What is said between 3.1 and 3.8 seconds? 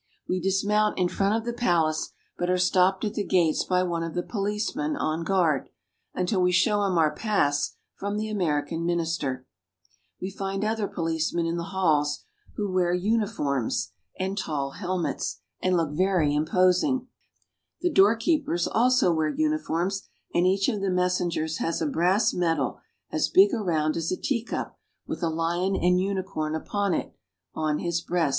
the gates